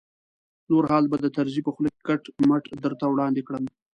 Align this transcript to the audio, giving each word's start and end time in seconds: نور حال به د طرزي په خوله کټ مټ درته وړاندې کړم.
نور 0.69 0.83
حال 0.91 1.05
به 1.11 1.17
د 1.21 1.27
طرزي 1.37 1.61
په 1.65 1.71
خوله 1.75 1.89
کټ 2.07 2.23
مټ 2.47 2.63
درته 2.83 3.05
وړاندې 3.09 3.41
کړم. 3.47 3.63